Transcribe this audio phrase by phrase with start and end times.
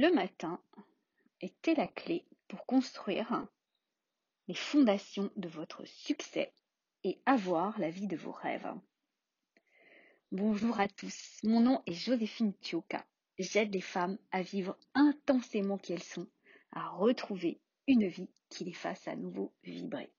[0.00, 0.58] le matin
[1.42, 3.46] était la clé pour construire
[4.48, 6.54] les fondations de votre succès
[7.04, 8.72] et avoir la vie de vos rêves.
[10.32, 13.04] Bonjour à tous, mon nom est Joséphine Tioka.
[13.38, 16.28] J'aide les femmes à vivre intensément qui elles sont,
[16.72, 20.10] à retrouver une vie qui les fasse à nouveau vibrer.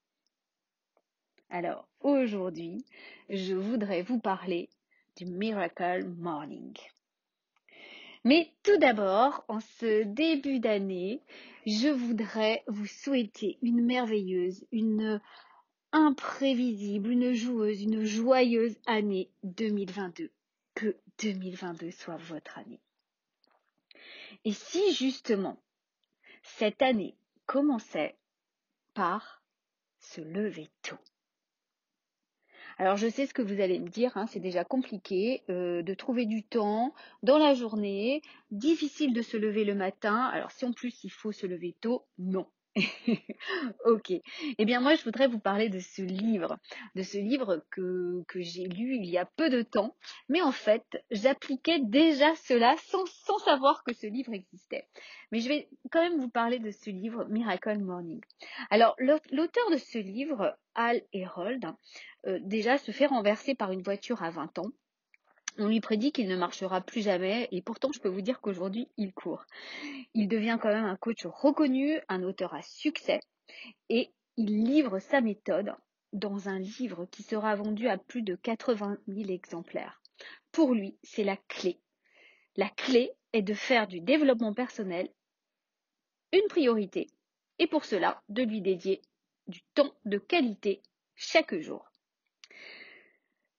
[1.50, 2.86] Alors, aujourd'hui,
[3.30, 4.70] je voudrais vous parler
[5.18, 6.78] du Miracle Morning.
[8.24, 11.22] Mais tout d'abord, en ce début d'année,
[11.66, 15.20] je voudrais vous souhaiter une merveilleuse, une
[15.92, 20.32] imprévisible, une joueuse, une joyeuse année 2022.
[20.76, 22.80] Que 2022 soit votre année.
[24.46, 25.62] Et si justement
[26.44, 28.16] cette année commençait
[28.94, 29.44] par
[30.00, 30.98] se lever tôt.
[32.82, 35.94] Alors je sais ce que vous allez me dire, hein, c'est déjà compliqué euh, de
[35.94, 40.26] trouver du temps dans la journée, difficile de se lever le matin.
[40.34, 42.48] Alors si en plus il faut se lever tôt, non.
[43.86, 44.12] ok.
[44.58, 46.58] Eh bien moi je voudrais vous parler de ce livre,
[46.96, 49.96] de ce livre que, j'ai lu il y a peu de temps,
[50.30, 53.06] mais en fait j'appliquais déjà cela sans,
[53.40, 54.88] savoir que ce livre existait.
[55.32, 58.22] Mais je vais quand même vous parler de ce livre, Miracle Morning.
[58.70, 61.66] Alors l'auteur de ce livre, Al Herold,
[62.28, 64.72] euh, déjà se fait renverser par une voiture à 20 ans.
[65.58, 68.88] On lui prédit qu'il ne marchera plus jamais et pourtant je peux vous dire qu'aujourd'hui
[68.98, 69.46] il court.
[70.14, 73.20] Il devient quand même un coach reconnu, un auteur à succès
[73.90, 75.76] et il livre sa méthode
[76.14, 80.02] dans un livre qui sera vendu à plus de 80 000 exemplaires.
[80.52, 81.80] Pour lui, c'est la clé.
[82.56, 85.10] La clé est de faire du développement personnel
[86.34, 87.08] une priorité
[87.60, 89.02] et pour cela de lui dédier
[89.48, 90.82] du temps de qualité
[91.16, 91.91] chaque jour.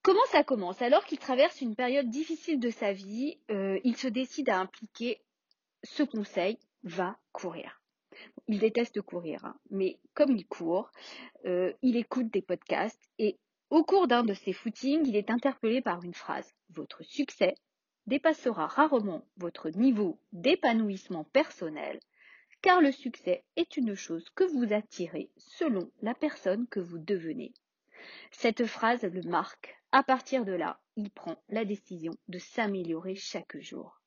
[0.03, 0.83] Comment ça commence?
[0.83, 5.21] Alors qu'il traverse une période difficile de sa vie, euh, il se décide à impliquer
[5.85, 7.81] ce conseil, va courir.
[8.49, 10.91] Il déteste courir, hein, mais comme il court,
[11.45, 13.39] euh, il écoute des podcasts et
[13.71, 16.53] au cours d'un de ses footings, il est interpellé par une phrase.
[16.71, 17.55] Votre succès
[18.09, 22.01] dépassera rarement votre niveau d'épanouissement personnel,
[22.61, 27.53] car le succès est une chose que vous attirez selon la personne que vous devenez.
[28.33, 29.82] Cette phrase le marque.
[29.95, 34.01] À partir de là, il prend la décision de s'améliorer chaque jour.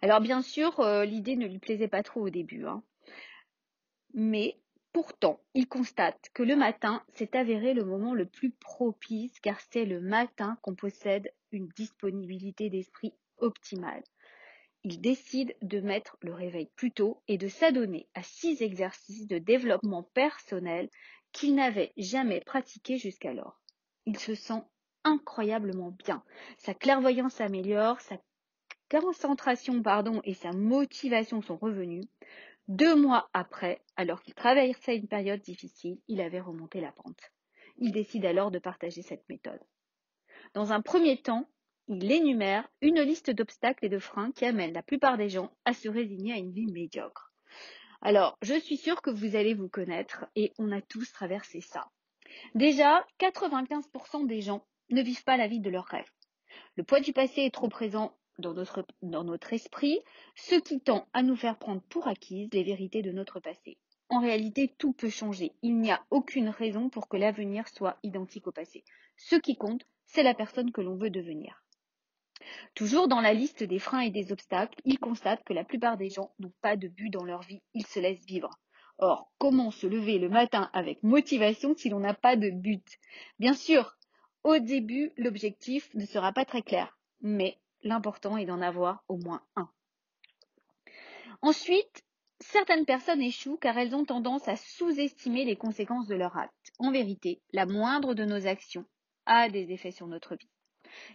[0.00, 2.64] Alors bien sûr, euh, l'idée ne lui plaisait pas trop au début.
[2.64, 2.82] Hein.
[4.14, 4.56] Mais
[4.94, 9.84] pourtant, il constate que le matin s'est avéré le moment le plus propice car c'est
[9.84, 14.02] le matin qu'on possède une disponibilité d'esprit optimale.
[14.84, 19.36] Il décide de mettre le réveil plus tôt et de s'adonner à six exercices de
[19.36, 20.88] développement personnel
[21.32, 23.60] qu'il n'avait jamais pratiqué jusqu'alors.
[24.10, 24.62] Il se sent
[25.04, 26.24] incroyablement bien.
[26.56, 28.16] Sa clairvoyance s'améliore, sa
[28.90, 32.08] concentration pardon, et sa motivation sont revenues.
[32.68, 37.20] Deux mois après, alors qu'il traversait une période difficile, il avait remonté la pente.
[37.76, 39.60] Il décide alors de partager cette méthode.
[40.54, 41.46] Dans un premier temps,
[41.86, 45.74] il énumère une liste d'obstacles et de freins qui amènent la plupart des gens à
[45.74, 47.34] se résigner à une vie médiocre.
[48.00, 51.90] Alors, je suis sûre que vous allez vous connaître et on a tous traversé ça.
[52.54, 56.10] Déjà, 95% des gens ne vivent pas la vie de leurs rêves.
[56.76, 58.54] Le poids du passé est trop présent dans
[59.24, 60.00] notre, esprit,
[60.36, 63.78] ce qui tend à nous faire prendre pour acquises les vérités de notre passé.
[64.10, 65.52] En réalité, tout peut changer.
[65.62, 68.84] Il n'y a aucune raison pour que l'avenir soit identique au passé.
[69.16, 71.64] Ce qui compte, c'est la personne que l'on veut devenir.
[72.74, 76.08] Toujours dans la liste des freins et des obstacles, il constate que la plupart des
[76.08, 78.50] gens n'ont pas de but dans leur vie, ils se laissent vivre.
[78.98, 82.98] Or, comment se lever le matin avec motivation si l'on n'a pas de but?
[83.38, 83.96] Bien sûr,
[84.42, 89.42] au début, l'objectif ne sera pas très clair, mais l'important est d'en avoir au moins
[89.54, 89.70] un.
[91.42, 92.02] Ensuite,
[92.40, 96.72] certaines personnes échouent car elles ont tendance à sous-estimer les conséquences de leurs actes.
[96.80, 98.84] En vérité, la moindre de nos actions
[99.26, 100.50] a des effets sur notre vie.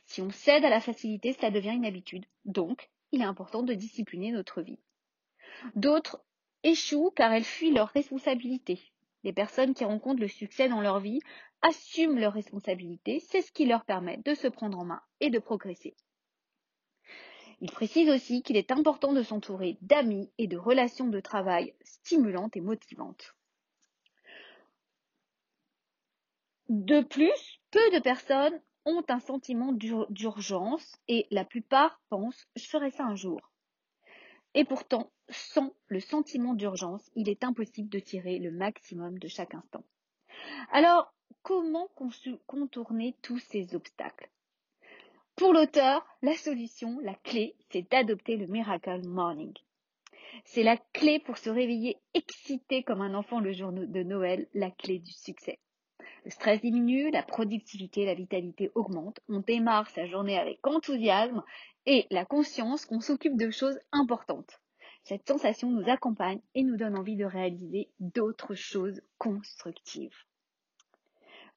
[0.06, 2.26] Si on cède à la facilité, cela devient une habitude.
[2.46, 4.80] Donc, il est important de discipliner notre vie.
[5.76, 6.24] D'autres
[6.64, 8.80] échouent car elles fuient leurs responsabilités.
[9.24, 11.22] Les personnes qui rencontrent le succès dans leur vie
[11.62, 15.40] assument leurs responsabilités, c'est ce qui leur permet de se prendre en main et de
[15.40, 15.96] progresser.
[17.62, 22.58] Il précise aussi qu'il est important de s'entourer d'amis et de relations de travail stimulantes
[22.58, 23.36] et motivantes.
[26.68, 32.92] De plus, peu de personnes ont un sentiment d'urgence et la plupart pensent je ferai
[32.92, 33.40] ça un jour.
[34.56, 39.56] Et pourtant, sans le sentiment d'urgence, il est impossible de tirer le maximum de chaque
[39.56, 39.84] instant.
[40.72, 41.90] Alors, comment
[42.48, 44.30] contourner tous ces obstacles?
[45.36, 49.54] Pour l'auteur, la solution, la clé, c'est d'adopter le Miracle Morning.
[50.46, 54.72] C'est la clé pour se réveiller excité comme un enfant le jour de Noël, la
[54.72, 55.60] clé du succès.
[56.26, 61.44] Le stress diminue, la productivité, la vitalité augmente, on démarre sa journée avec enthousiasme
[61.86, 64.62] et la conscience qu'on s'occupe de choses importantes.
[65.04, 70.16] Cette sensation nous accompagne et nous donne envie de réaliser d'autres choses constructives.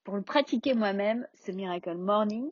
[0.03, 2.49] Pour le pratiquer moi-même, ce Miracle Morning,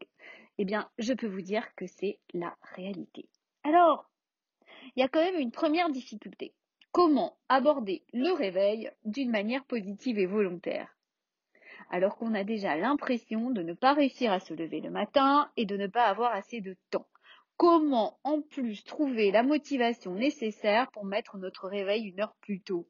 [0.57, 3.27] eh bien, je peux vous dire que c'est la réalité.
[3.63, 4.09] Alors,
[4.95, 6.53] il y a quand même une première difficulté.
[6.91, 10.95] Comment aborder le réveil d'une manière positive et volontaire?
[11.89, 15.65] Alors qu'on a déjà l'impression de ne pas réussir à se lever le matin et
[15.65, 17.07] de ne pas avoir assez de temps.
[17.57, 22.85] Comment en plus trouver la motivation nécessaire pour mettre notre réveil une heure plus tôt?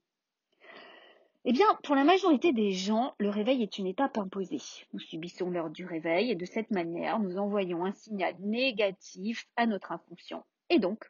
[1.47, 4.61] Eh bien, pour la majorité des gens, le réveil est une étape imposée.
[4.93, 9.67] Nous subissons l'heure du réveil et de cette manière, nous envoyons un signal négatif à
[9.67, 11.05] notre inconscient et donc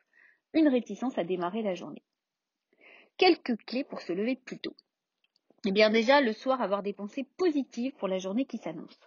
[0.53, 2.03] une réticence à démarrer la journée.
[3.15, 4.75] Quelques clés pour se lever plus tôt.
[5.65, 8.99] Eh bien déjà, le soir, avoir des pensées positives pour la journée qui s'annonce.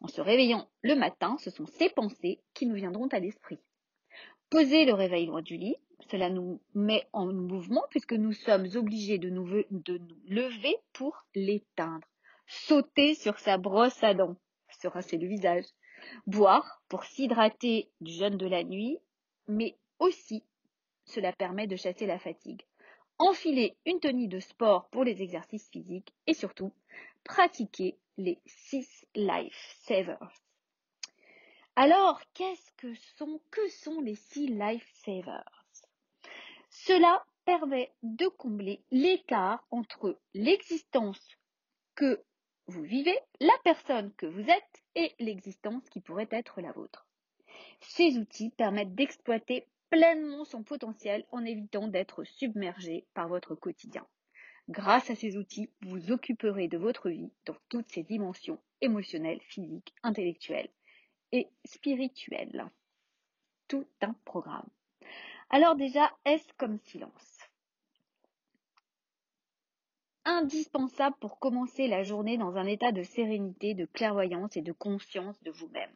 [0.00, 3.58] En se réveillant le matin, ce sont ces pensées qui nous viendront à l'esprit.
[4.50, 5.76] Poser le réveil loin du lit,
[6.10, 12.06] cela nous met en mouvement puisque nous sommes obligés de nous, lever pour l'éteindre.
[12.46, 14.36] Sauter sur sa brosse à dents,
[14.80, 15.66] se rincer le visage.
[16.26, 18.98] Boire pour s'hydrater du jeûne de la nuit,
[19.46, 20.44] mais aussi
[21.04, 22.62] cela permet de chasser la fatigue
[23.20, 26.72] enfiler une tenue de sport pour les exercices physiques et surtout
[27.22, 30.32] pratiquer les 6 Life Savers.
[31.76, 35.64] Alors, qu'est-ce que sont, que sont les 6 Life Savers
[36.68, 41.20] Cela permet de combler l'écart entre l'existence
[41.94, 42.22] que
[42.66, 47.06] vous vivez, la personne que vous êtes et l'existence qui pourrait être la vôtre.
[47.80, 54.06] Ces outils permettent d'exploiter pleinement son potentiel en évitant d'être submergé par votre quotidien.
[54.68, 59.94] Grâce à ces outils, vous occuperez de votre vie dans toutes ses dimensions émotionnelles, physiques,
[60.02, 60.70] intellectuelles
[61.32, 62.66] et spirituelles.
[63.68, 64.68] Tout un programme.
[65.50, 67.38] Alors déjà, est-ce comme silence?
[70.24, 75.42] Indispensable pour commencer la journée dans un état de sérénité, de clairvoyance et de conscience
[75.42, 75.90] de vous-même.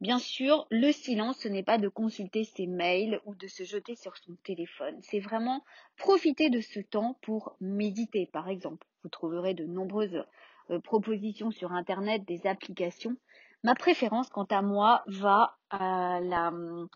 [0.00, 3.94] Bien sûr, le silence, ce n'est pas de consulter ses mails ou de se jeter
[3.94, 4.98] sur son téléphone.
[5.00, 5.64] C'est vraiment
[5.96, 8.84] profiter de ce temps pour méditer, par exemple.
[9.04, 10.24] Vous trouverez de nombreuses
[10.70, 13.16] euh, propositions sur Internet, des applications.
[13.62, 16.88] Ma préférence, quant à moi, va à la hum,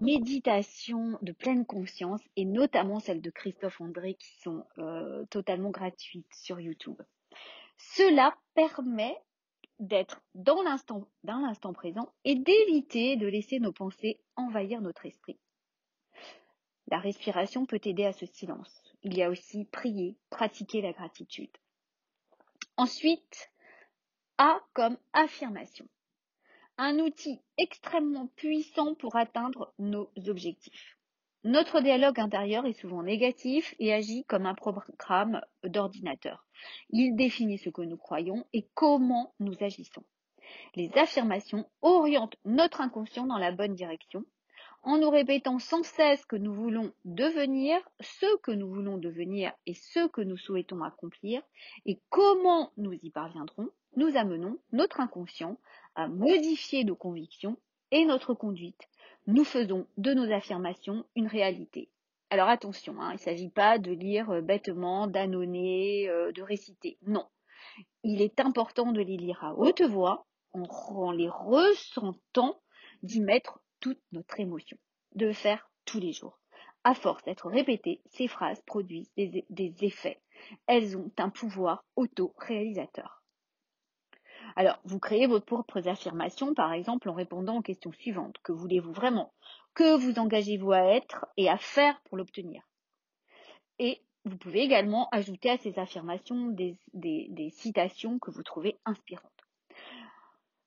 [0.00, 6.34] méditation de pleine conscience et notamment celle de Christophe André qui sont euh, totalement gratuites
[6.34, 7.00] sur YouTube.
[7.76, 9.16] Cela permet
[9.78, 15.38] d'être dans l'instant, dans l'instant présent et d'éviter de laisser nos pensées envahir notre esprit.
[16.88, 18.82] La respiration peut aider à ce silence.
[19.02, 21.50] Il y a aussi prier, pratiquer la gratitude.
[22.78, 23.50] Ensuite,
[24.38, 25.88] A comme affirmation.
[26.78, 30.98] Un outil extrêmement puissant pour atteindre nos objectifs.
[31.42, 36.44] Notre dialogue intérieur est souvent négatif et agit comme un programme d'ordinateur.
[36.90, 40.04] Il définit ce que nous croyons et comment nous agissons.
[40.74, 44.26] Les affirmations orientent notre inconscient dans la bonne direction
[44.82, 49.74] en nous répétant sans cesse que nous voulons devenir, ce que nous voulons devenir et
[49.74, 51.42] ce que nous souhaitons accomplir
[51.86, 55.58] et comment nous y parviendrons, nous amenons notre inconscient
[55.96, 57.56] à modifier nos convictions
[57.90, 58.88] et notre conduite
[59.26, 61.90] nous faisons de nos affirmations une réalité.
[62.30, 66.98] Alors attention, hein, il ne s'agit pas de lire euh, bêtement, d'annonner, euh, de réciter.
[67.02, 67.26] Non.
[68.02, 72.60] Il est important de les lire à haute voix, en, les ressentant,
[73.02, 74.78] d'y mettre toute notre émotion,
[75.14, 76.38] de le faire tous les jours.
[76.84, 80.20] À force d'être répétées, ces phrases produisent des effets.
[80.66, 83.24] Elles ont un pouvoir auto-réalisateur.
[84.58, 88.36] Alors, vous créez vos propres affirmations, par exemple, en répondant aux questions suivantes.
[88.42, 89.34] Que voulez-vous vraiment?
[89.74, 92.62] Que vous engagez-vous à être et à faire pour l'obtenir?
[93.78, 96.78] Et vous pouvez également ajouter à ces affirmations des,
[97.50, 99.30] citations que vous trouvez inspirantes.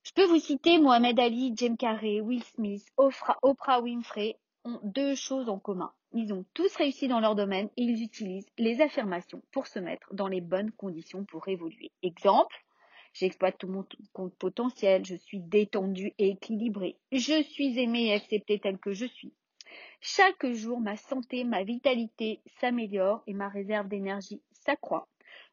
[0.04, 5.50] Je peux vous citer Mohamed Ali, Jim Carrey, Will Smith, Oprah Winfrey ont deux choses
[5.50, 5.92] en commun.
[6.14, 10.14] Ils ont tous réussi dans leur domaine et ils utilisent les affirmations pour se mettre
[10.14, 11.92] dans les bonnes conditions pour évoluer.
[12.02, 12.64] Exemple,
[13.14, 13.86] J'exploite tout mon
[14.30, 16.98] potentiel, je suis détendue et équilibrée.
[17.12, 19.34] Je suis aimée et acceptée telle que je suis.
[20.02, 25.08] Chaque jour, ma santé, ma vitalité s'améliore et ma réserve d'énergie s'accroît.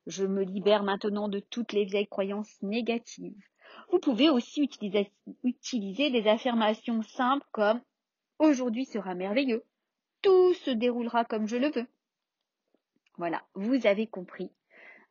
[0.07, 3.43] Je me libère maintenant de toutes les vieilles croyances négatives.
[3.91, 5.11] Vous pouvez aussi utiliser,
[5.43, 7.81] utiliser des affirmations simples comme
[8.39, 9.65] aujourd'hui sera merveilleux,
[10.23, 11.87] tout se déroulera comme je le veux.
[13.19, 14.51] Voilà, vous avez compris.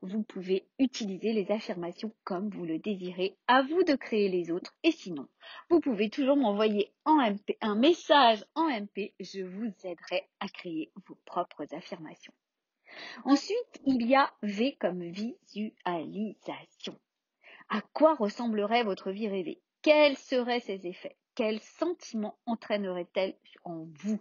[0.02, 3.38] Vous pouvez utiliser les affirmations comme vous le désirez.
[3.48, 4.76] À vous de créer les autres.
[4.84, 5.28] Et sinon,
[5.70, 9.14] vous pouvez toujours m'envoyer un message en MP.
[9.20, 12.34] Je vous aiderai à créer vos propres affirmations.
[13.24, 16.98] Ensuite, il y a V comme visualisation.
[17.70, 19.60] À quoi ressemblerait votre vie rêvée?
[19.82, 21.18] Quels seraient ses effets?
[21.34, 24.20] Quels sentiments entraînerait-elle en vous?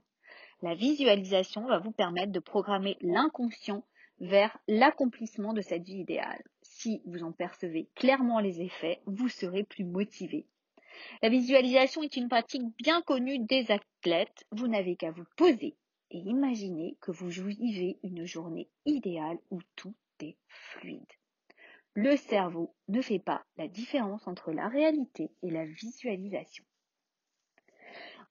[0.63, 3.85] La visualisation va vous permettre de programmer l'inconscient
[4.21, 6.43] vers l'accomplissement de cette vie idéale.
[6.63, 10.47] Si vous en percevez clairement les effets, vous serez plus motivé.
[11.23, 14.47] La visualisation est une pratique bien connue des athlètes.
[14.53, 15.77] Vous n'avez qu'à vous poser
[16.11, 21.13] et imaginer que vous vivez une journée idéale où tout est fluide.
[21.95, 26.65] Le cerveau ne fait pas la différence entre la réalité et la visualisation.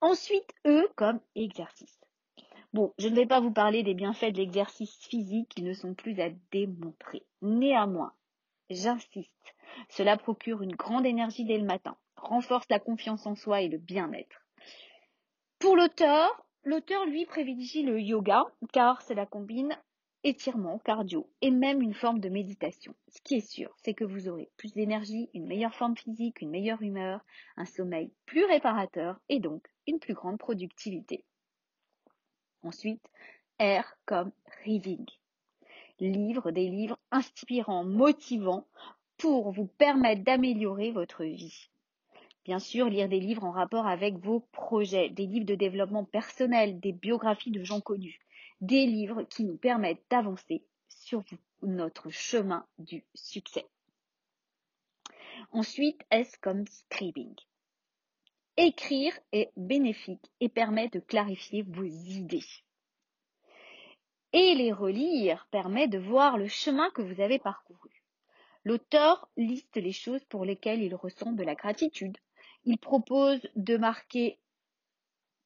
[0.02, 2.00] Ensuite, E comme exercice.
[2.74, 5.94] Bon, je ne vais pas vous parler des bienfaits de l'exercice physique qui ne sont
[5.94, 7.24] plus à démontrer.
[7.44, 8.14] Néanmoins,
[8.72, 9.56] j'insiste,
[9.90, 13.78] cela procure une grande énergie dès le matin, renforce la confiance en soi et le
[13.78, 14.44] bien-être.
[15.60, 19.78] Pour l'auteur, l'auteur lui privilégie le yoga car cela combine
[20.24, 22.96] étirement, cardio et même une forme de méditation.
[23.10, 26.50] Ce qui est sûr, c'est que vous aurez plus d'énergie, une meilleure forme physique, une
[26.50, 27.24] meilleure humeur,
[27.56, 31.24] un sommeil plus réparateur et donc une plus grande productivité.
[32.64, 33.06] Ensuite,
[33.60, 34.32] R comme
[34.64, 35.06] reading.
[36.00, 38.66] Livre des livres inspirants, motivants
[39.18, 41.70] pour vous permettre d'améliorer votre vie.
[42.46, 46.80] Bien sûr, lire des livres en rapport avec vos projets, des livres de développement personnel,
[46.80, 48.20] des biographies de gens connus,
[48.60, 51.24] des livres qui nous permettent d'avancer sur
[51.62, 53.66] notre chemin du succès.
[55.52, 57.36] Ensuite, S comme scribing.
[58.58, 62.46] Écrire est bénéfique et permet de clarifier vos idées.
[64.32, 68.04] Et les relire permet de voir le chemin que vous avez parcouru.
[68.64, 72.18] L'auteur liste les choses pour lesquelles il ressent de la gratitude.
[72.64, 74.38] Il propose de marquer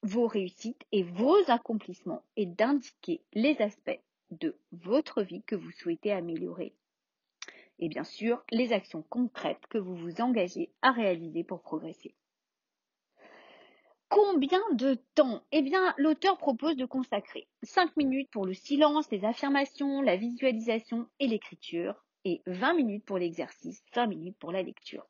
[0.03, 6.11] vos réussites et vos accomplissements et d'indiquer les aspects de votre vie que vous souhaitez
[6.11, 6.73] améliorer.
[7.79, 12.13] Et bien sûr, les actions concrètes que vous vous engagez à réaliser pour progresser.
[14.09, 15.43] Combien de temps?
[15.51, 21.07] Eh bien, l'auteur propose de consacrer 5 minutes pour le silence, les affirmations, la visualisation
[21.19, 25.05] et l'écriture, et 20 minutes pour l'exercice, 20 minutes pour la lecture.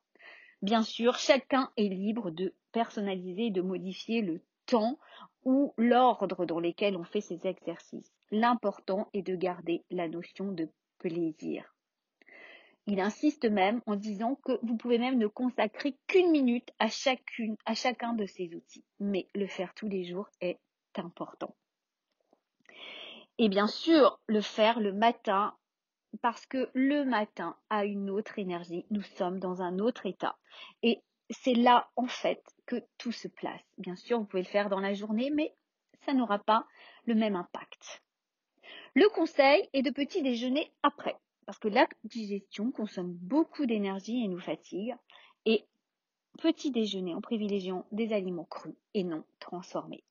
[0.63, 4.97] Bien sûr, chacun est libre de personnaliser et de modifier le temps
[5.45, 8.11] ou l'ordre dans lesquels on fait ces exercices.
[8.31, 11.76] L'important est de garder la notion de plaisir.
[12.89, 18.13] Il insiste même en disant que vous pouvez même ne consacrer qu'une minute à chacun
[18.13, 18.85] de ces outils.
[19.01, 20.57] Mais le faire tous les jours est
[20.95, 21.53] important.
[23.37, 25.53] Et bien sûr, le faire le matin,
[26.21, 28.85] parce que le matin a une autre énergie.
[28.89, 30.37] Nous sommes dans un autre état.
[30.81, 33.61] Et c'est là, en fait, que tout se place.
[33.77, 35.53] Bien sûr, vous pouvez le faire dans la journée, mais
[36.05, 36.65] ça n'aura pas
[37.05, 38.01] le même impact.
[38.95, 41.17] Le conseil est de petit déjeuner après
[41.47, 44.93] parce que la digestion consomme beaucoup d'énergie et nous fatigue.
[45.45, 45.65] Et
[46.39, 50.03] petit déjeuner en privilégiant des aliments crus et non transformés.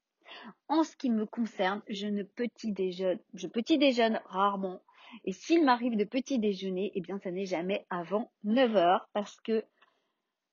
[0.69, 4.81] En ce qui me concerne, je ne petit déjeune, je petit déjeune rarement.
[5.25, 9.37] Et s'il m'arrive de petit déjeuner, eh bien, ça n'est jamais avant 9 heures parce
[9.43, 9.63] que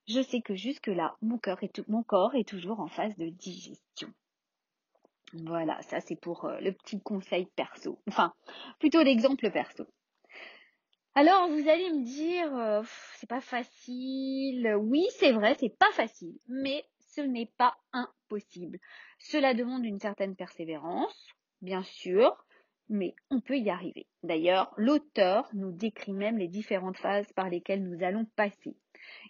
[0.06, 1.40] je sais que jusque là, mon,
[1.88, 4.12] mon corps est toujours en phase de digestion.
[5.32, 7.98] Voilà, ça c'est pour euh, le petit conseil perso.
[8.06, 8.34] Enfin,
[8.78, 9.86] plutôt l'exemple perso.
[11.16, 12.82] Alors vous allez me dire, euh,
[13.16, 14.74] c'est pas facile.
[14.80, 18.80] Oui, c'est vrai, c'est pas facile, mais ce n'est pas impossible.
[19.20, 21.28] Cela demande une certaine persévérance,
[21.62, 22.44] bien sûr,
[22.88, 24.08] mais on peut y arriver.
[24.24, 28.76] D'ailleurs, l'auteur nous décrit même les différentes phases par lesquelles nous allons passer.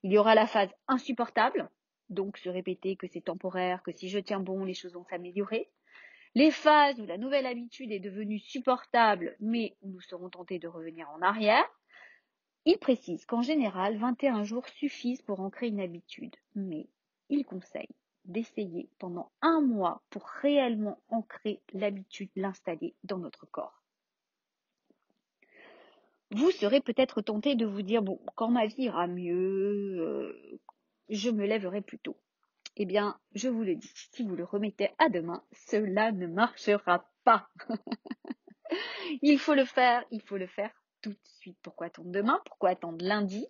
[0.02, 1.68] Il y aura la phase insupportable,
[2.08, 5.68] donc se répéter que c'est temporaire, que si je tiens bon, les choses vont s'améliorer.
[6.36, 10.66] Les phases où la nouvelle habitude est devenue supportable, mais où nous serons tentés de
[10.66, 11.64] revenir en arrière.
[12.64, 16.88] Il précise qu'en général, 21 jours suffisent pour ancrer une habitude, mais
[17.28, 23.82] il conseille d'essayer pendant un mois pour réellement ancrer l'habitude, l'installer dans notre corps.
[26.30, 30.60] Vous serez peut-être tenté de vous dire, bon, quand ma vie ira mieux, euh,
[31.10, 32.16] je me lèverai plus tôt
[32.76, 37.08] eh bien, je vous le dis, si vous le remettez à demain, cela ne marchera
[37.24, 37.48] pas.
[39.22, 41.58] il faut le faire, il faut le faire tout de suite.
[41.62, 42.40] Pourquoi attendre demain?
[42.44, 43.46] Pourquoi attendre lundi?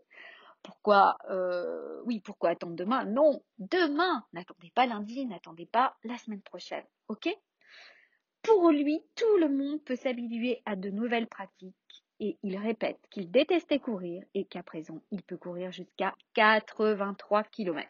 [0.63, 3.05] Pourquoi, euh, oui, pourquoi attendre demain?
[3.05, 4.25] Non, demain.
[4.33, 6.85] N'attendez pas lundi, n'attendez pas la semaine prochaine.
[7.09, 7.29] Ok?
[8.43, 13.31] Pour lui, tout le monde peut s'habituer à de nouvelles pratiques et il répète qu'il
[13.31, 17.89] détestait courir et qu'à présent, il peut courir jusqu'à 83 km.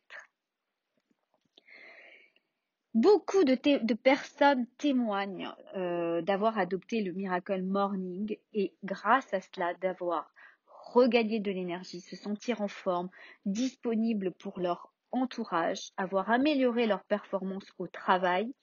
[2.95, 10.33] Beaucoup de, personnes témoignent euh, d'avoir adopté le Miracle Morning et grâce à cela d'avoir
[10.69, 13.11] regagné de l'énergie, se sentir en forme,
[13.47, 18.55] disponible pour leur entourage, avoir amélioré leur performance au travail,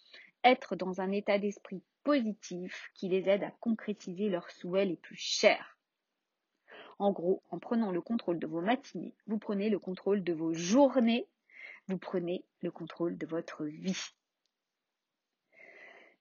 [0.46, 5.18] être dans un état d'esprit positif qui les aide à concrétiser leurs souhaits les plus
[5.18, 5.78] chers.
[7.00, 10.54] En gros, en prenant le contrôle de vos matinées, vous prenez le contrôle de vos
[10.54, 11.28] journées,
[11.90, 14.14] vous prenez le contrôle de votre vie.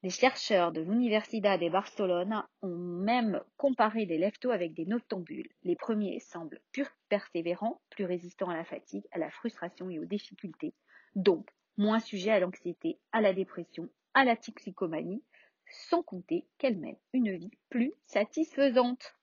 [0.03, 5.51] Les chercheurs de l'Universidad de Barcelone ont même comparé les leftos avec des noctambules.
[5.63, 10.07] Les premiers semblent plus persévérants, plus résistants à la fatigue, à la frustration et aux
[10.07, 10.73] difficultés,
[11.17, 15.23] donc moins sujets à l'anxiété, à la dépression, à la toxicomanie,
[15.67, 19.17] sans compter qu'elles mènent une vie plus satisfaisante.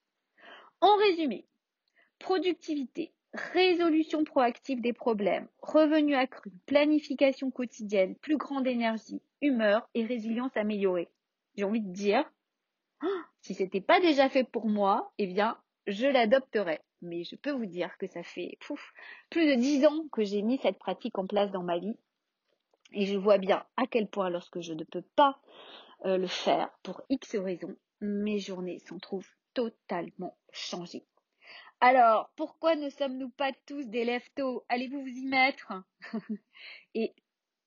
[0.81, 1.48] En résumé,
[2.19, 10.55] productivité, résolution proactive des problèmes, revenus accrus, planification quotidienne, plus grande énergie, humeur et résilience
[10.55, 11.10] améliorée.
[11.55, 12.24] J'ai envie de dire,
[13.01, 15.57] ah, si ce n'était pas déjà fait pour moi, eh bien,
[15.88, 16.81] je l'adopterais.
[17.01, 18.57] Mais je peux vous dire que ça fait
[19.29, 21.96] plus de dix ans que j'ai mis cette pratique en place dans ma vie.
[22.93, 25.39] Et je vois bien à quel point, lorsque je ne peux pas
[26.05, 31.03] euh, le faire pour X raisons, mes journées s'en trouvent totalement changées.
[31.79, 34.65] Alors, pourquoi ne sommes-nous pas tous des leftos?
[34.67, 35.74] Allez-vous vous y mettre?
[36.96, 37.13] Et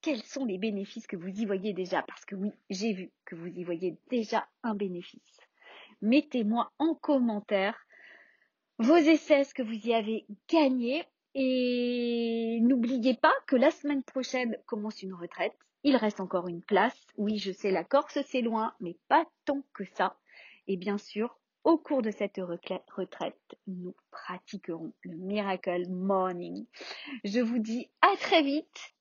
[0.00, 2.02] quels sont les bénéfices que vous y voyez déjà?
[2.02, 5.40] Parce que oui, j'ai vu que vous y voyez déjà un bénéfice.
[6.02, 7.86] Mettez-moi en commentaire
[8.78, 11.04] vos essais, ce que vous y avez gagné.
[11.34, 15.56] Et n'oubliez pas que la semaine prochaine commence une retraite.
[15.84, 17.00] Il reste encore une place.
[17.16, 20.18] Oui, je sais, la Corse, c'est loin, mais pas tant que ça.
[20.66, 22.40] Et bien sûr, au cours de cette
[22.96, 26.66] retraite, nous pratiquerons le Miracle Morning.
[27.24, 28.94] Je vous dis à très vite.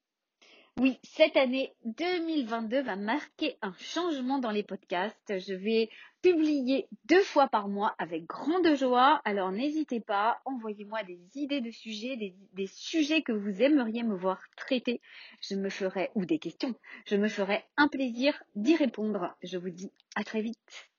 [0.80, 5.38] Oui, cette année 2022 va marquer un changement dans les podcasts.
[5.40, 5.90] Je vais
[6.22, 9.22] publier deux fois par mois avec grande joie.
[9.26, 14.42] Alors n'hésitez pas, envoyez-moi des idées de sujets, des, sujets que vous aimeriez me voir
[14.56, 15.02] traiter.
[15.42, 16.74] Je me ferai, ou des questions,
[17.06, 19.36] je me ferai un plaisir d'y répondre.
[19.44, 20.90] Je vous dis à très vite.